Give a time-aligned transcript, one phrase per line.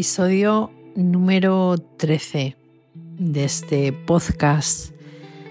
[0.00, 2.56] Episodio número 13
[2.94, 4.94] de este podcast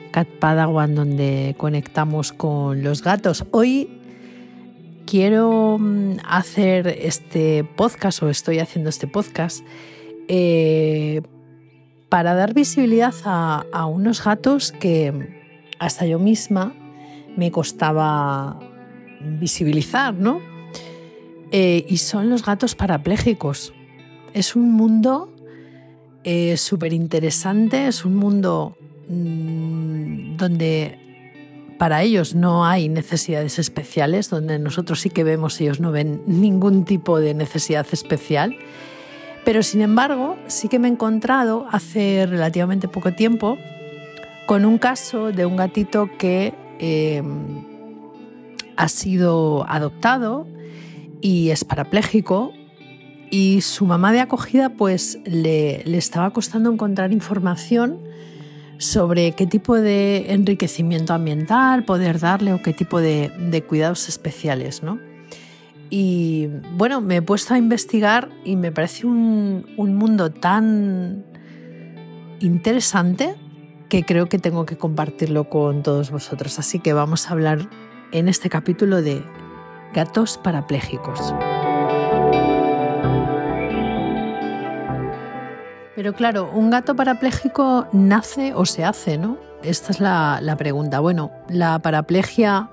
[0.09, 3.45] Cat Padawan donde conectamos con los gatos.
[3.51, 4.01] Hoy
[5.05, 9.63] quiero mm, hacer este podcast o estoy haciendo este podcast
[10.27, 11.21] eh,
[12.09, 15.13] para dar visibilidad a, unos gatos que
[15.77, 16.73] hasta yo misma
[17.37, 18.59] me costaba
[19.21, 20.41] visibilizar, ¿no?
[21.51, 23.73] Eh, y son los gatos parapléjicos.
[24.33, 25.29] Es un mundo
[26.23, 28.77] eh, súper interesante, es un mundo
[29.07, 30.99] mm, donde
[31.77, 36.83] para ellos no hay necesidades especiales, donde nosotros sí que vemos, ellos no ven ningún
[36.83, 38.57] tipo de necesidad especial.
[39.45, 43.57] Pero sin embargo, sí que me he encontrado hace relativamente poco tiempo
[44.45, 47.23] con un caso de un gatito que eh,
[48.75, 50.47] ha sido adoptado
[51.21, 52.51] y es parapléjico
[53.31, 57.99] y su mamá de acogida pues le, estaba costando encontrar información
[58.77, 64.99] sobre qué tipo de enriquecimiento ambiental poder darle o qué tipo de, cuidados especiales, ¿no?
[65.91, 71.25] Y bueno, me he puesto a investigar y me parece un, un mundo tan
[72.39, 73.35] interesante
[73.89, 76.59] que creo que tengo que compartirlo con todos vosotros.
[76.59, 77.67] Así que vamos a hablar
[78.11, 79.23] en este capítulo de
[79.93, 81.33] gatos parapléjicos.
[85.99, 89.37] Pero claro, ¿un gato parapléjico nace o se hace, no?
[89.63, 91.01] Esta es la, pregunta.
[91.01, 92.69] Bueno, la paraplegia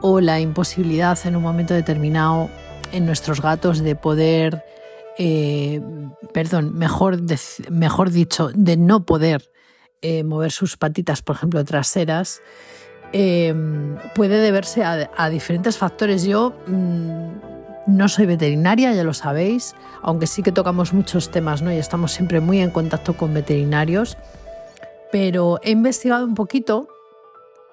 [0.00, 2.50] o la imposibilidad en un momento determinado
[2.92, 4.64] en nuestros gatos de poder,
[5.18, 5.80] eh,
[6.32, 7.18] perdón, mejor,
[7.68, 9.50] mejor dicho, de no poder
[10.00, 12.42] eh, mover sus patitas, por ejemplo, traseras,
[13.12, 13.52] eh,
[14.14, 16.22] puede deberse a, diferentes factores.
[16.22, 17.51] Yo mm,
[17.86, 21.72] no soy veterinaria, ya lo sabéis, aunque sí que tocamos muchos temas ¿no?
[21.72, 24.16] y estamos siempre muy en contacto con veterinarios,
[25.10, 26.88] pero he investigado un poquito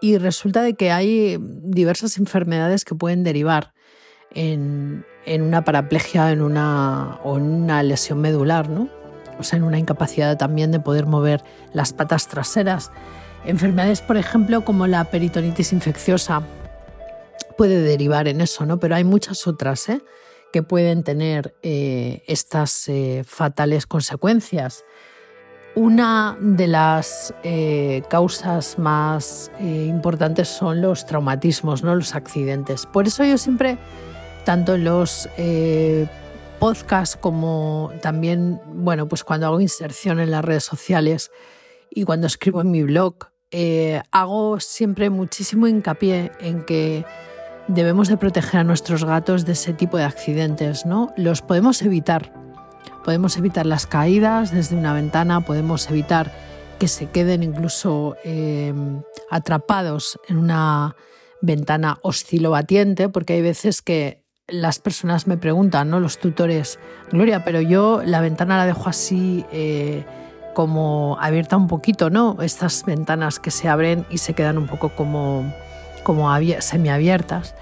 [0.01, 3.73] y resulta de que hay diversas enfermedades que pueden derivar
[4.31, 8.89] en, una paraplegia en una, o en una lesión medular, ¿no?
[9.39, 11.43] o sea, en una incapacidad también de poder mover
[11.73, 12.91] las patas traseras.
[13.45, 16.43] Enfermedades, por ejemplo, como la peritonitis infecciosa,
[17.59, 18.79] puede derivar en eso, ¿no?
[18.79, 20.01] Pero hay muchas otras ¿eh?
[20.53, 24.85] que pueden tener eh, estas eh, fatales consecuencias.
[25.75, 27.33] Una de las
[28.07, 31.95] causas más importantes son los traumatismos, ¿no?
[31.95, 32.85] los accidentes.
[32.85, 33.77] Por eso yo siempre,
[34.45, 35.29] tanto en los
[36.59, 41.29] podcasts como también, bueno, pues cuando hago inserción en las redes sociales
[41.89, 43.15] y cuando escribo en mi blog,
[44.11, 47.05] hago siempre muchísimo hincapié en que
[47.69, 51.13] debemos de proteger a nuestros gatos de ese tipo de accidentes, ¿no?
[51.15, 52.33] Los podemos evitar.
[53.05, 56.31] Podemos evitar las caídas desde una ventana, podemos evitar
[56.79, 58.73] que se queden incluso eh,
[59.29, 60.95] atrapados en una
[61.41, 65.99] ventana oscilobatiente, porque hay veces que las personas me preguntan, ¿no?
[65.99, 66.79] Los tutores,
[67.11, 70.05] Gloria, pero yo la ventana la dejo así eh,
[70.55, 72.37] como abierta un poquito, ¿no?
[72.41, 75.53] Estas ventanas que se abren y se quedan un poco como
[76.03, 76.29] como
[76.59, 77.55] semiabiertas.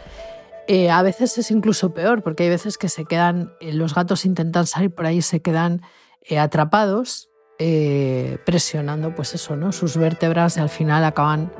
[0.67, 4.25] Eh, a veces es incluso peor, porque hay veces que se quedan, eh, los gatos
[4.25, 5.81] intentan salir por ahí y se quedan
[6.21, 7.29] eh, atrapados,
[8.45, 9.71] presionando pues eso, ¿no?
[9.71, 11.51] sus vértebras y al final acaban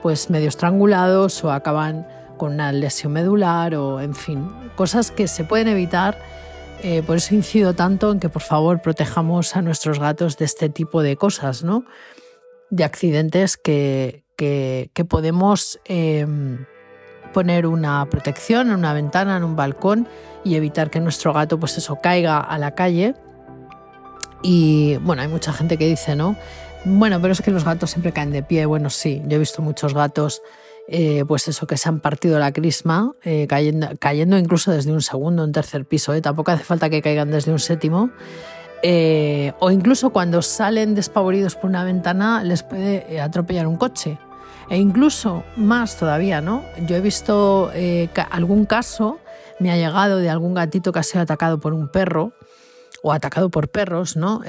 [0.00, 2.08] pues medio estrangulados o acaban
[2.38, 6.16] con una lesión medular o en fin, cosas que se pueden evitar.
[7.06, 11.02] por eso incido tanto en que por favor protejamos a nuestros gatos de este tipo
[11.02, 11.84] de cosas, ¿no?
[12.70, 16.64] de accidentes que, que, podemos em,
[17.32, 20.08] poner una protección en una ventana, en un balcón
[20.44, 23.14] y evitar que nuestro gato, pues eso, caiga a la calle.
[24.42, 26.36] Y bueno, hay mucha gente que dice, ¿no?
[26.84, 28.66] Bueno, pero es que los gatos siempre caen de pie.
[28.66, 30.42] Bueno, sí, yo he visto muchos gatos,
[30.88, 35.00] eh, pues eso, que se han partido la crisma, eh, cayendo, cayendo incluso desde un
[35.00, 36.12] segundo, un tercer piso.
[36.12, 36.20] ¿eh?
[36.20, 38.10] Tampoco hace falta que caigan desde un séptimo.
[38.82, 44.18] Eh, o incluso cuando salen despavoridos por una ventana les puede eh, atropellar un coche.
[44.68, 46.64] E incluso más todavía, ¿no?
[46.86, 49.18] Yo he visto eh, algún caso,
[49.58, 52.32] me ha llegado de algún gatito que ha sido atacado por un perro
[53.02, 54.42] o atacado por perros, ¿no?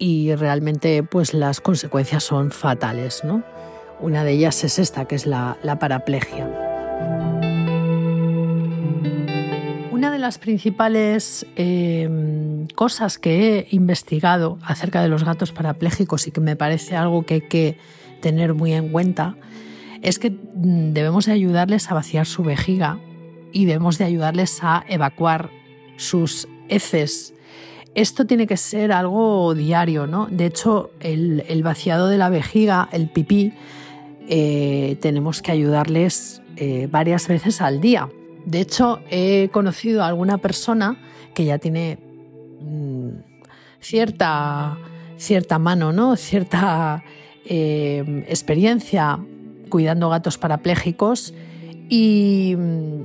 [0.00, 3.42] Y realmente pues las consecuencias son fatales, ¿no?
[4.00, 6.67] Una de ellas es esta, que es la, paraplegia.
[10.28, 16.54] Las principales em, cosas que he investigado acerca de los gatos parapléjicos y que me
[16.54, 17.78] parece algo que hay que
[18.20, 19.36] tener muy en cuenta
[20.02, 22.98] es que mm, debemos de ayudarles a vaciar su vejiga
[23.54, 25.48] y debemos de ayudarles a evacuar
[25.96, 27.32] sus heces.
[27.94, 30.26] Esto tiene que ser algo diario, ¿no?
[30.30, 33.54] De hecho, el, vaciado de la vejiga, el pipí,
[34.28, 38.10] eh, tenemos que ayudarles eh, varias veces al día.
[38.44, 40.96] De hecho, he conocido a alguna persona
[41.34, 41.98] que ya tiene
[42.60, 43.08] mm,
[43.80, 44.78] cierta,
[45.16, 46.16] cierta mano, ¿no?
[46.16, 47.02] cierta
[47.44, 49.18] eh, experiencia
[49.68, 51.34] cuidando gatos parapléjicos
[51.88, 53.02] y mm,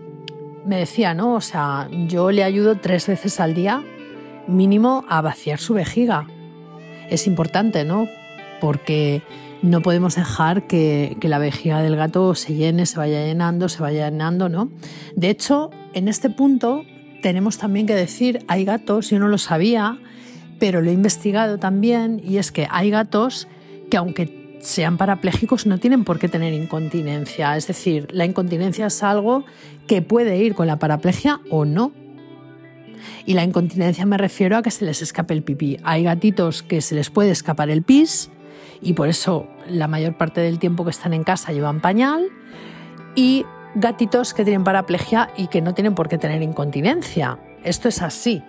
[0.65, 1.35] me decía, ¿no?
[1.35, 3.83] O sea, yo le ayudo tres veces al día
[4.47, 6.27] mínimo a vaciar su vejiga.
[7.09, 8.07] Es importante, ¿no?
[8.61, 9.21] Porque
[9.63, 14.09] no podemos dejar que, la vejiga del gato se llene, se vaya llenando, se vaya
[14.09, 14.69] llenando, ¿no?
[15.15, 16.83] De hecho, en este punto
[17.21, 19.97] tenemos también que decir, hay gatos, yo no lo sabía,
[20.59, 23.47] pero lo he investigado también, y es que hay gatos
[23.89, 27.55] que aunque sean parapléjicos no tienen por qué tener incontinencia.
[27.55, 29.45] Es decir, la incontinencia es algo
[29.87, 31.91] que puede ir con la paraplegia o no.
[33.25, 35.77] Y la incontinencia me refiero a que se les escape el pipí.
[35.83, 38.29] Hay gatitos que se les puede escapar el pis
[38.81, 42.29] y por eso la mayor parte del tiempo que están en casa llevan pañal
[43.15, 43.45] y
[43.75, 47.39] gatitos que tienen paraplegia y que no tienen por qué tener incontinencia.
[47.63, 48.43] Esto es así.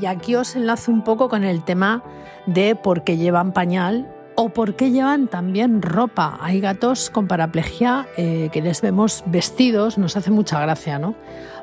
[0.00, 2.02] Y aquí os enlazo un poco con el tema
[2.46, 6.38] de por qué llevan pañal o por qué llevan también ropa.
[6.40, 11.14] Hay gatos con paraplegia eh, que les vemos vestidos, nos hace mucha gracia, ¿no?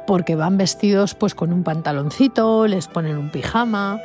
[0.07, 3.99] Porque van vestidos pues con un pantaloncito, les ponen un pijama,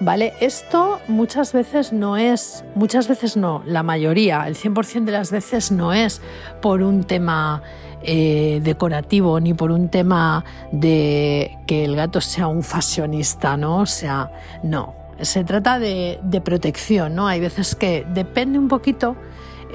[0.00, 0.32] ¿vale?
[0.40, 5.70] Esto muchas veces no es, muchas veces no, la mayoría, el 100% de las veces
[5.70, 6.20] no es
[6.60, 7.62] por un tema
[8.02, 13.78] eh, decorativo ni por un tema de que el gato sea un fashionista, ¿no?
[13.78, 14.32] O sea,
[14.62, 17.28] no, se trata de, protección, ¿no?
[17.28, 19.16] Hay veces que depende un poquito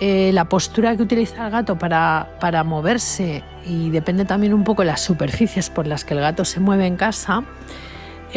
[0.02, 4.84] eh, la postura que utiliza el gato para, para, moverse y depende también un poco
[4.84, 7.44] las superficies por las que el gato se mueve en casa,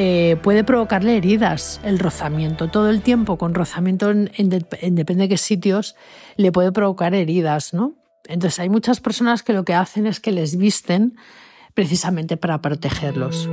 [0.00, 1.80] eh, puede provocarle heridas.
[1.82, 5.96] El rozamiento, todo el tiempo con rozamiento en, depende de qué sitios,
[6.36, 7.94] le puede provocar heridas, ¿no?
[8.28, 11.16] Entonces hay muchas personas que lo que hacen es que les visten
[11.74, 13.48] precisamente para protegerlos.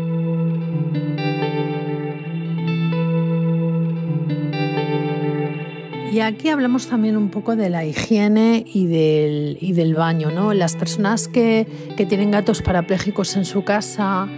[6.11, 10.29] Y aquí hablamos también un poco de la higiene y del, baño.
[10.29, 10.53] ¿no?
[10.53, 11.65] Las personas que,
[11.97, 14.29] que, tienen gatos parapléjicos en su casa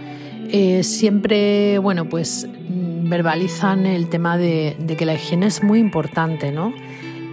[0.50, 6.52] eh, siempre bueno, pues, mm, verbalizan el tema de, que la higiene es muy importante.
[6.52, 6.72] ¿no?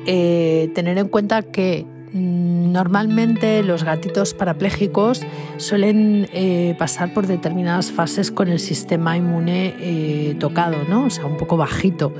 [0.05, 1.85] Eh, tener en cuenta que
[2.15, 5.21] Mm, normalmente los gatitos parapléjicos
[5.57, 11.07] suelen eh, pasar por determinadas fases con el sistema inmune tocado, ¿no?
[11.07, 12.13] o sea, un poco bajito,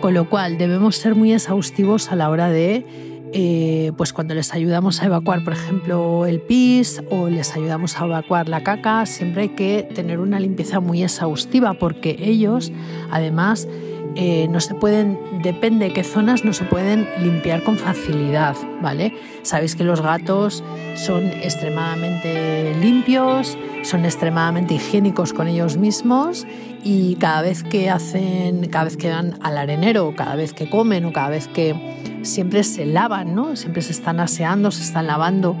[0.00, 4.52] con lo cual debemos ser muy exhaustivos a la hora de, eh, pues cuando les
[4.52, 9.42] ayudamos a evacuar, por ejemplo, el pis o les ayudamos a evacuar la caca, siempre
[9.42, 12.72] hay que tener una limpieza muy exhaustiva porque ellos,
[13.10, 13.68] además,
[14.14, 19.14] eh, no se pueden, depende de qué zonas, no se pueden limpiar con facilidad, ¿vale?
[19.42, 20.62] Sabéis que los gatos
[20.96, 26.46] son extremadamente limpios, son extremadamente higiénicos con ellos mismos
[26.84, 31.06] y cada vez que hacen, cada vez que van al arenero, cada vez que comen
[31.06, 31.74] o cada vez que
[32.22, 33.56] siempre se lavan, ¿no?
[33.56, 35.56] Siempre se están aseando, se están lavando.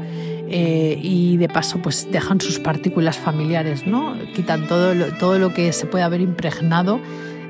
[0.54, 4.14] Eh, y de paso pues dejan sus partículas familiares, ¿no?
[4.34, 7.00] Quitan todo todo lo que se puede haber impregnado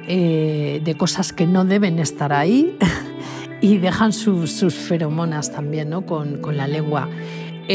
[0.08, 2.76] eh, de cosas que no deben estar ahí
[3.60, 6.04] y dejan sus, feromonas también ¿no?
[6.06, 7.08] con, la lengua.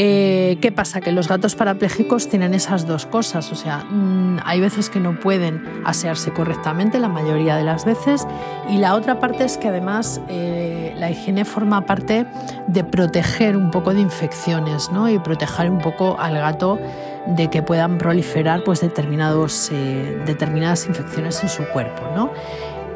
[0.00, 1.00] Eh, ¿Qué pasa?
[1.00, 5.18] Que los gatos parapléjicos tienen esas dos cosas, o sea, mm, hay veces que no
[5.18, 8.24] pueden asearse correctamente, la mayoría de las veces,
[8.68, 12.26] y la otra parte es que además eh, la higiene forma parte
[12.68, 15.08] de proteger un poco de infecciones ¿no?
[15.08, 16.78] y proteger un poco al gato
[17.26, 22.04] de que puedan proliferar pues, determinados, eh, determinadas infecciones en su cuerpo.
[22.14, 22.30] ¿no?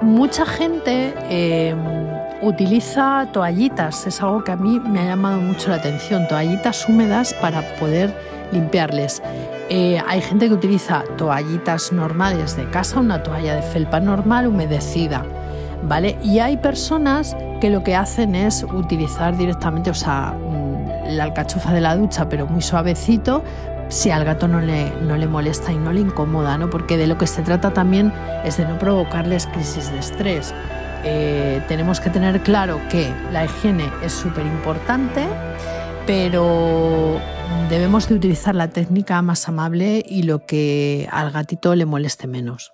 [0.02, 1.76] Mucha gente eh,
[2.40, 7.32] utiliza toallitas, es algo que a mí me ha llamado mucho la atención, toallitas húmedas
[7.35, 8.12] para poder
[8.50, 9.23] limpiarles.
[9.68, 15.25] Eh, hay gente que utiliza toallitas normales de casa, una toalla de felpa normal humedecida,
[15.85, 16.18] ¿vale?
[16.25, 21.73] Y hay personas que lo que hacen es utilizar directamente, o sea, mm, la alcachofa
[21.73, 23.44] de la ducha, pero muy suavecito,
[23.92, 26.70] si al gato no le, no le molesta y no le incomoda, ¿no?
[26.70, 28.11] porque de lo que se trata también
[28.42, 30.54] es de no provocarles crisis de estrés.
[31.04, 35.26] Eh, tenemos que tener claro que la higiene es súper importante,
[36.06, 37.20] pero
[37.68, 42.72] debemos de utilizar la técnica más amable y lo que al gatito le moleste menos.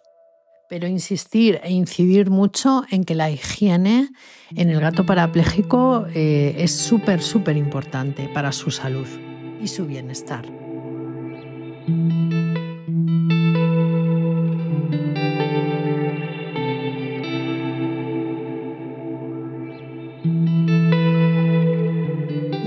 [0.69, 4.09] Pero insistir e incidir mucho en que la higiene
[4.55, 9.09] en el gato parapléjico eh, es súper, súper importante para su salud
[9.61, 10.68] y su bienestar.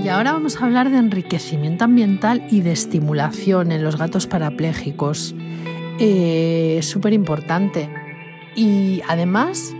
[0.02, 5.34] Y ahora vamos a hablar de enriquecimiento ambiental y de estimulación en los gatos parapléjicos.
[6.00, 7.88] Eh, Súper importante.
[8.56, 9.72] Y además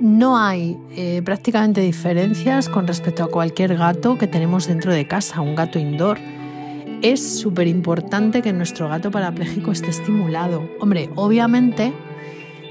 [0.00, 5.40] no hay eh, prácticamente diferencias con respecto a cualquier gato que tenemos dentro de casa,
[5.40, 6.18] un gato indoor
[7.02, 10.68] es súper importante que nuestro gato parapléjico esté estimulado.
[10.80, 11.92] Hombre, obviamente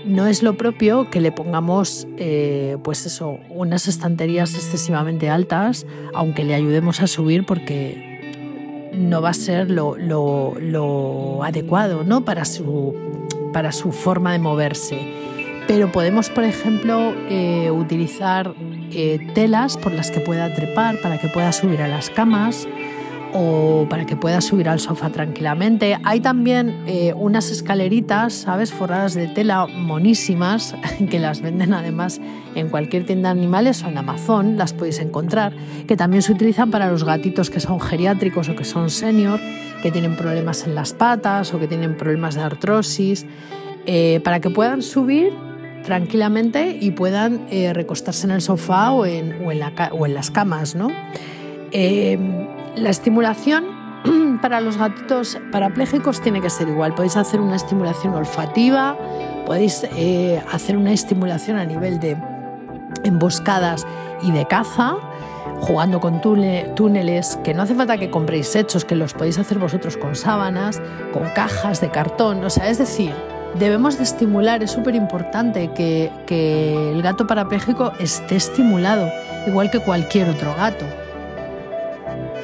[0.06, 6.44] no es lo propio que le pongamos, eh, pues eso, unas estanterías excesivamente altas, aunque
[6.44, 12.24] le ayudemos a subir porque no va a ser lo, adecuado ¿no?
[12.24, 12.94] para, su,
[13.52, 15.00] para su forma de moverse.
[15.68, 18.54] Pero podemos, por ejemplo, eh, utilizar
[18.92, 22.68] eh, telas por las que pueda trepar, para que pueda subir a las camas
[23.38, 26.00] o para que puedas subir al sofá tranquilamente.
[26.06, 28.72] Hay también eh, unas escaleritas, ¿sabes?
[28.72, 30.74] Forradas de tela monísimas,
[31.10, 32.22] que las venden además
[32.56, 35.54] en cualquier tienda de animales o en Amazon, las podéis encontrar,
[35.86, 39.42] que también se utilizan para los gatitos que son geriátricos o que son senior,
[39.84, 43.26] que tienen problemas en las patas o que tienen problemas de artrosis,
[43.86, 45.34] eh, para que puedan subir
[45.84, 50.88] tranquilamente y puedan eh, recostarse en el sofá o en, o en, las camas, ¿no?
[52.76, 53.66] La estimulación
[54.42, 56.94] para los gatitos parapléjicos tiene que ser igual.
[56.94, 58.98] Podéis hacer una estimulación olfativa,
[59.46, 62.18] podéis eh, hacer una estimulación a nivel de
[63.06, 63.88] emboscadas
[64.22, 64.98] y de caza,
[65.62, 69.96] jugando con túneles, que no hace falta que compréis hechos, que los podéis hacer vosotros
[69.96, 70.82] con sábanas,
[71.14, 73.14] con cajas de cartón, o sea, es decir,
[73.58, 79.10] debemos de estimular, es súper importante que, que el gato parapléjico esté estimulado,
[79.48, 80.86] igual que cualquier otro gato.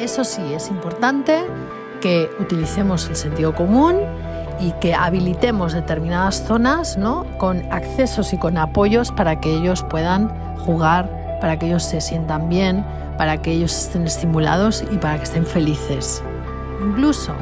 [0.02, 1.44] Eso sí, es importante
[2.02, 3.98] que utilicemos el sentido común
[4.60, 7.24] y que habilitemos determinadas zonas ¿no?
[7.38, 12.50] con accesos y con apoyos para que ellos puedan jugar, para que ellos se sientan
[12.50, 12.84] bien,
[13.20, 16.24] para que ellos estén estimulados y para que estén felices.
[16.82, 17.34] Incluso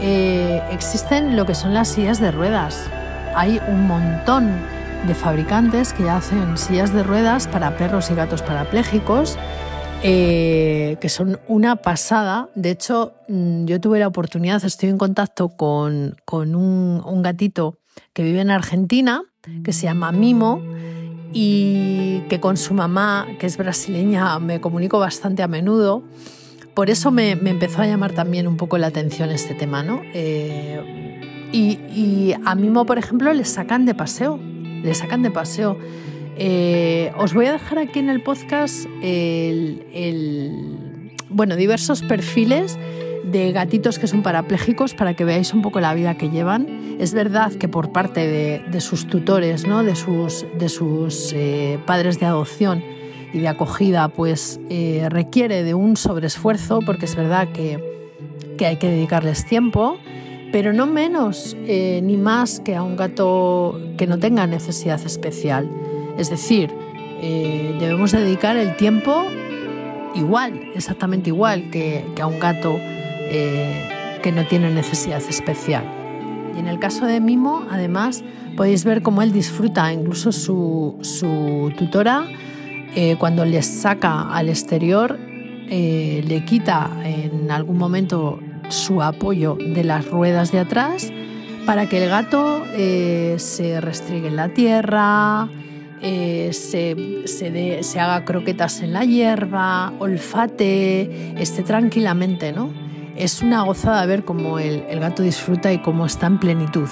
[0.00, 2.88] eh, existen lo que son las sillas de ruedas.
[3.36, 4.56] Hay un montón
[5.06, 9.36] de fabricantes que hacen sillas de ruedas para perros y gatos parapléjicos
[10.06, 12.50] eh, que son una pasada.
[12.54, 17.78] De hecho, mm, yo tuve la oportunidad, estoy en contacto con, un, gatito
[18.12, 19.22] que vive en Argentina,
[19.64, 20.62] que se llama Mimo,
[21.32, 26.02] y que con su mamá, que es brasileña, me comunico bastante a menudo.
[26.74, 30.02] Por eso me, empezó a llamar también un poco la atención este tema, ¿no?
[30.12, 35.78] Eh, y, y a Mimo, por ejemplo, le sacan de paseo, le sacan de paseo.
[36.36, 38.86] Eh, os voy a dejar aquí en el podcast
[41.30, 42.78] bueno, diversos perfiles
[43.24, 46.96] de gatitos que son parapléjicos para que veáis un poco la vida que llevan.
[47.00, 49.82] Es verdad que por parte de, sus tutores, ¿no?
[49.82, 52.84] de sus, de sus eh, padres de adopción
[53.32, 57.80] y de acogida, pues eh, requiere de un sobreesfuerzo porque es verdad que,
[58.64, 59.98] hay que dedicarles tiempo,
[60.52, 65.68] pero no menos ni más que a un gato que no tenga necesidad especial.
[66.18, 66.70] Es decir,
[67.20, 69.24] eh, debemos dedicar el tiempo
[70.14, 75.84] igual, exactamente igual que, a un gato eh, que no tiene necesidad especial.
[76.54, 78.22] Y en el caso de Mimo, además,
[78.56, 82.26] podéis ver cómo él disfruta, incluso su, tutora,
[82.94, 85.18] eh, cuando le saca al exterior,
[85.66, 91.10] le quita en algún momento su apoyo de las ruedas de atrás
[91.66, 92.62] para que el gato
[93.38, 95.48] se restrigue en la tierra,
[96.06, 102.70] eh, se, haga croquetas en la hierba, olfate, esté tranquilamente, ¿no?
[103.16, 106.90] Es una gozada ver cómo el, el gato disfruta y cómo está en plenitud.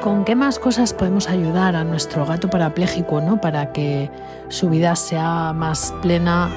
[0.00, 3.40] ¿Con qué más cosas podemos ayudar a nuestro gato parapléjico ¿no?
[3.40, 4.10] para que
[4.48, 6.50] su vida sea más plena,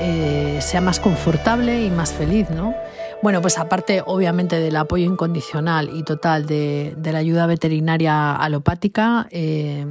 [0.00, 2.50] eh, sea más confortable y más feliz?
[2.50, 2.74] ¿no?
[3.22, 9.86] Bueno, pues aparte obviamente del apoyo incondicional y total de, la ayuda veterinaria alopática, eh,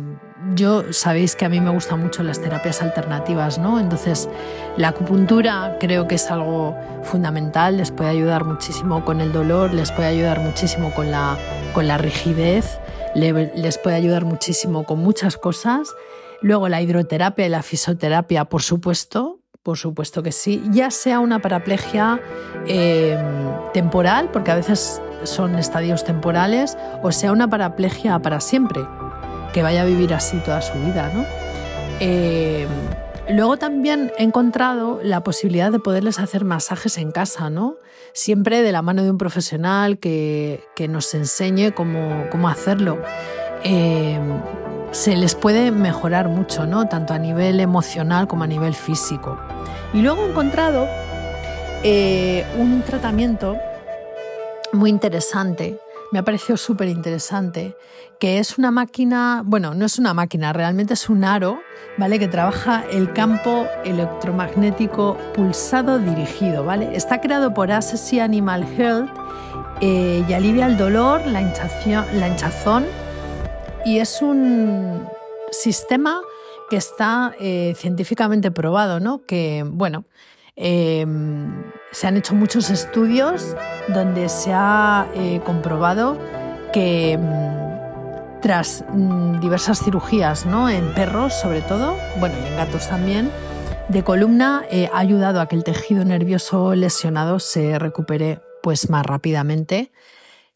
[0.53, 3.79] yo sabéis que a mí me gustan mucho las terapias alternativas, ¿no?
[3.79, 4.27] Entonces,
[4.75, 9.93] la acupuntura creo que es algo fundamental, les puede ayudar muchísimo con el dolor, les
[9.93, 11.37] puede ayudar muchísimo con la,
[11.73, 12.79] con la rigidez,
[13.15, 15.95] les puede ayudar muchísimo con muchas cosas.
[16.41, 21.39] Luego la hidroterapia y la fisioterapia, por supuesto, por supuesto que sí, ya sea una
[21.39, 22.19] paraplegia
[22.67, 23.17] eh,
[23.73, 28.81] temporal, porque a veces son estadios temporales, o sea una paraplegia para siempre,
[29.53, 31.11] que vaya a vivir así toda su vida.
[31.13, 31.25] ¿no?
[31.99, 32.65] Eh,
[33.29, 37.75] luego también he encontrado la posibilidad de poderles hacer masajes en casa, ¿no?
[38.13, 42.97] siempre de la mano de un profesional que, nos enseñe cómo, cómo hacerlo.
[43.63, 44.19] Eh,
[44.91, 46.87] se les puede mejorar mucho, ¿no?
[46.87, 49.37] tanto a nivel emocional como a nivel físico.
[49.93, 50.87] Y luego he encontrado
[51.83, 53.57] eh, un tratamiento
[54.73, 55.79] muy interesante,
[56.11, 57.75] me ha parecido súper interesante,
[58.19, 61.59] que es una máquina, bueno, no es una máquina, realmente es un aro,
[61.97, 62.19] ¿vale?
[62.19, 66.95] Que trabaja el campo electromagnético pulsado dirigido, ¿vale?
[66.95, 69.09] Está creado por Assessy Animal Health
[69.79, 72.85] eh, y alivia el dolor, la, hinchazón
[73.85, 75.07] y es un
[75.51, 76.21] sistema
[76.69, 79.25] que está eh, científicamente probado, ¿no?
[79.25, 80.05] Que, bueno,
[80.55, 83.55] em, se han hecho muchos estudios
[83.89, 86.17] donde se ha eh, comprobado
[86.71, 90.69] que mm, tras mm, diversas cirugías, ¿no?
[90.69, 93.29] En perros sobre todo, bueno, y en gatos también,
[93.89, 99.05] de columna eh, ha ayudado a que el tejido nervioso lesionado se recupere pues más
[99.05, 99.91] rápidamente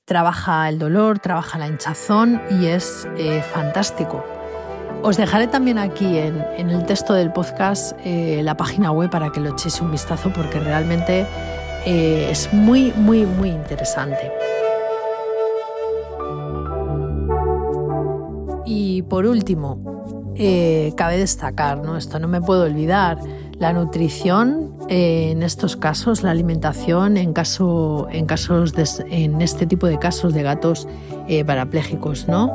[0.05, 4.23] trabaja el dolor, trabaja la hinchazón y es eh, fantástico.
[5.01, 9.39] Os dejaré también aquí en, el texto del podcast eh, la página web para que
[9.39, 11.25] lo echéis un vistazo porque realmente
[11.85, 14.31] eh, es muy, muy, muy interesante.
[18.65, 19.79] Y por último,
[20.97, 21.97] cabe destacar, ¿no?
[21.97, 23.19] esto no me puedo olvidar,
[23.59, 28.73] la nutrición eh, en estos casos, la alimentación en, caso, en, casos
[29.09, 30.87] en este tipo de casos de gatos
[31.27, 32.53] eh, parapléjicos, ¿no?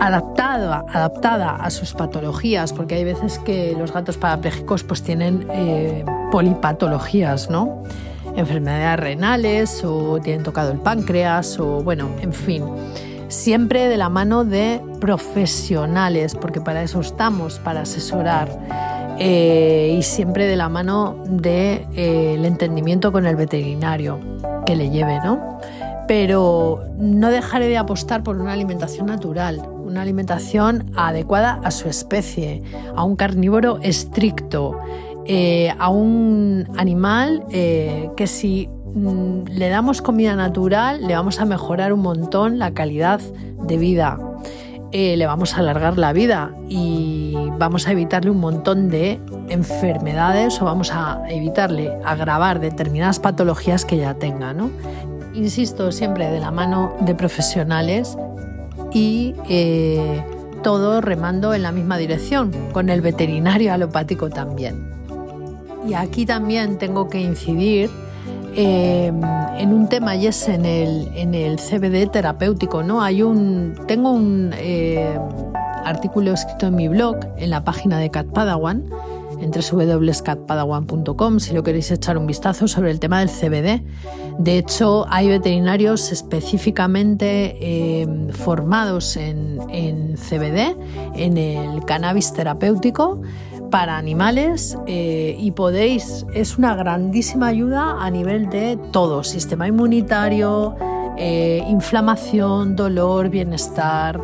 [0.00, 6.04] Adaptada, adaptada a sus patologías, porque hay veces que los gatos parapléjicos pues tienen eh,
[6.30, 7.82] polipatologías, ¿no?
[8.36, 12.64] Enfermedades renales o tienen tocado el páncreas o bueno, en fin
[13.28, 18.93] siempre de la mano de profesionales, porque para eso estamos, para asesorar.
[19.18, 24.18] Eh, y siempre de la mano del de, eh, entendimiento con el veterinario
[24.66, 25.58] que le lleve, ¿no?
[26.08, 32.62] Pero no dejaré de apostar por una alimentación natural, una alimentación adecuada a su especie,
[32.94, 34.78] a un carnívoro estricto,
[35.26, 41.92] eh, a un animal que si mm, le damos comida natural le vamos a mejorar
[41.92, 43.20] un montón la calidad
[43.66, 44.18] de vida
[44.96, 50.62] eh, le vamos a alargar la vida y vamos a evitarle un montón de enfermedades
[50.62, 54.52] o vamos a evitarle agravar determinadas patologías que ya tenga.
[54.52, 54.70] ¿no?
[55.34, 58.16] Insisto, siempre de la mano de profesionales
[58.92, 60.24] y eh,
[60.62, 64.92] todo remando en la misma dirección, con el veterinario alopático también.
[65.88, 67.90] Y aquí también tengo que incidir
[68.56, 69.20] Em,
[69.58, 72.82] en un tema y es en el, en el CBD terapéutico.
[72.82, 73.02] ¿no?
[73.02, 75.18] Hay un, tengo un eh,
[75.84, 78.84] artículo escrito en mi blog, en la página de Cat Padawan,
[79.40, 83.82] en www.catpadawan.com, si lo queréis echar un vistazo sobre el tema del CBD.
[84.38, 90.76] De hecho, hay veterinarios específicamente em, formados en, en CBD,
[91.16, 93.20] en el cannabis terapéutico
[93.74, 100.76] para animales eh, y podéis, es una grandísima ayuda a nivel de todo, sistema inmunitario,
[101.16, 104.20] eh, inflamación, dolor, bienestar,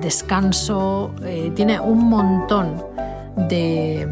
[0.00, 2.82] descanso, eh, tiene un montón
[3.50, 4.08] de,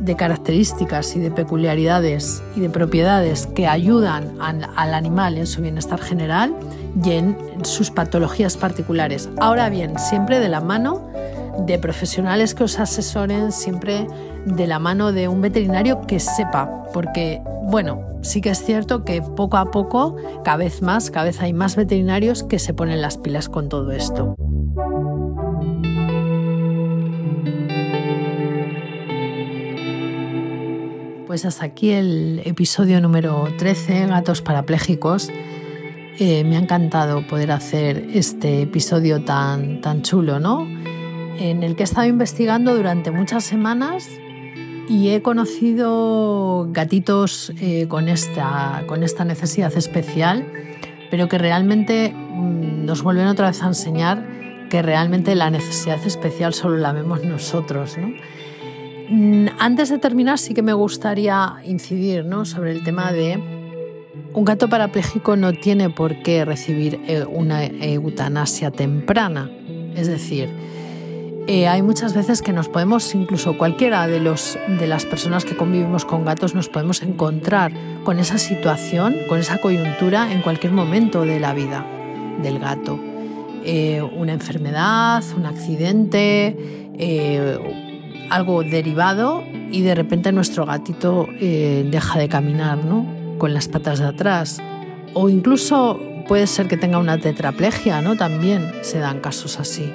[0.00, 6.00] de, características y de peculiaridades y de propiedades que ayudan al animal en su bienestar
[6.00, 6.52] general
[7.00, 9.28] y en sus patologías particulares.
[9.40, 11.13] Ahora bien, siempre de la mano
[11.58, 14.06] de profesionales que os asesoren siempre
[14.46, 19.22] de la mano de un veterinario que sepa, porque bueno, sí que es cierto que
[19.22, 23.18] poco a poco, cada vez más, cada vez hay más veterinarios que se ponen las
[23.18, 24.36] pilas con todo esto.
[31.26, 35.30] Pues hasta aquí el episodio número 13, Gatos Parapléjicos.
[36.20, 40.64] Eh, me ha encantado poder hacer este episodio tan, tan chulo, ¿no?
[41.38, 44.08] En el que he estado investigando durante muchas semanas
[44.88, 50.46] y he conocido gatitos eh, con, esta, con esta necesidad especial,
[51.10, 54.26] pero que realmente mm, nos vuelven otra vez a enseñar
[54.70, 57.96] que realmente la necesidad especial solo la vemos nosotros.
[59.08, 63.42] Mm, antes de terminar, sí que me gustaría incidir sobre el tema de
[64.32, 69.50] un gato parapléjico no tiene por qué recibir eh, una eutanasia temprana.
[69.94, 70.50] Es decir,
[71.46, 75.54] eh, hay muchas veces que nos podemos, incluso cualquiera de, los, de las personas que
[75.54, 77.70] convivimos con gatos, nos podemos encontrar
[78.02, 81.86] con esa situación, con esa coyuntura en cualquier momento de la vida
[82.42, 82.98] del gato.
[83.62, 86.56] Eh, una enfermedad, un accidente,
[86.98, 93.06] eh, algo derivado y de repente nuestro gatito deja de caminar ¿no?
[93.36, 94.62] con las patas de atrás.
[95.12, 98.16] O incluso puede ser que tenga una tetraplegia, ¿no?
[98.16, 99.92] también se dan casos así.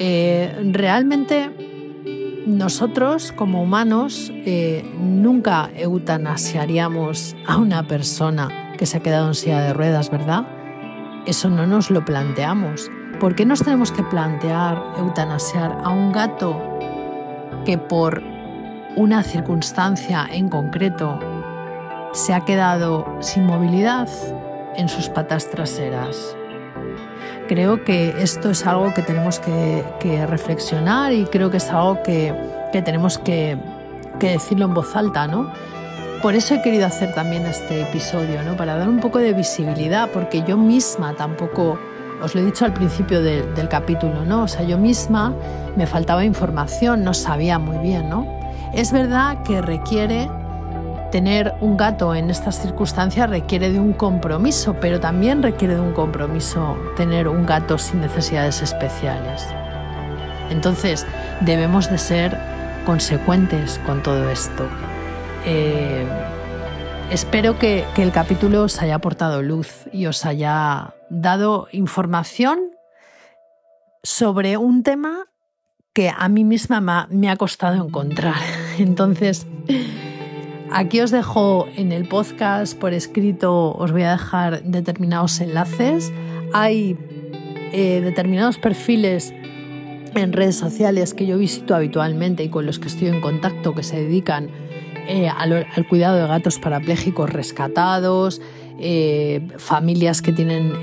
[0.00, 1.50] Eh, realmente
[2.46, 9.60] nosotros como humanos eh, nunca eutanasiaríamos a una persona que se ha quedado en silla
[9.60, 10.46] de ruedas, ¿verdad?
[11.26, 12.90] Eso no nos lo planteamos.
[13.20, 16.56] ¿Por qué nos tenemos que plantear eutanasiar a un gato
[17.66, 18.22] que por
[18.96, 21.18] una circunstancia en concreto
[22.12, 24.08] se ha quedado sin movilidad
[24.76, 26.37] en sus patas traseras?
[27.48, 32.32] Creo que esto es algo que tenemos que, reflexionar y creo que es algo que,
[32.72, 33.58] tenemos que,
[34.20, 35.50] decirlo en voz alta, ¿no?
[36.22, 38.56] Por eso he querido hacer también este episodio, ¿no?
[38.56, 41.78] Para dar un poco de visibilidad, porque yo misma tampoco,
[42.22, 44.42] os lo he dicho al principio del capítulo, ¿no?
[44.42, 45.32] O sea, yo misma
[45.76, 48.26] me faltaba información, no sabía muy bien, ¿no?
[48.72, 50.28] Es verdad que requiere
[51.10, 55.92] tener un gato en estas circunstancias requiere de un compromiso, pero también requiere de un
[55.92, 59.46] compromiso tener un gato sin necesidades especiales.
[60.50, 61.06] Entonces,
[61.40, 62.38] debemos de ser
[62.84, 64.66] consecuentes con todo esto.
[65.44, 66.06] Eh,
[67.10, 72.58] espero que, que el capítulo os haya aportado luz y os haya dado información
[74.02, 75.26] sobre un tema
[75.92, 78.36] que a mí misma me ha costado encontrar.
[78.78, 79.46] Entonces,
[80.70, 86.12] Aquí os dejo en el podcast por escrito, os voy a dejar determinados enlaces.
[86.52, 86.96] Hay
[87.72, 89.32] eh, determinados perfiles
[90.14, 93.82] en redes sociales que yo visito habitualmente y con los que estoy en contacto que
[93.82, 94.50] se dedican
[95.08, 98.42] eh, al, cuidado de gatos parapléjicos rescatados,
[98.78, 100.74] eh, familias que tienen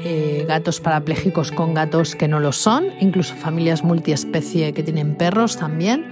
[0.48, 6.08] gatos parapléjicos con gatos que no lo son, incluso familias multiespecie que tienen perros también.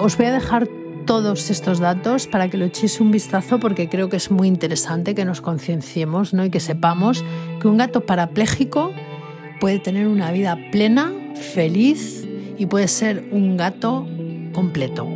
[0.00, 0.68] os voy a dejar
[1.06, 5.14] todos estos datos para que lo echéis un vistazo porque creo que es muy interesante
[5.14, 6.44] que nos concienciemos ¿no?
[6.44, 7.24] y que sepamos
[7.60, 8.92] que un gato parapléjico
[9.60, 12.26] puede tener una vida plena, feliz
[12.58, 14.06] y puede ser un gato
[14.52, 15.15] completo.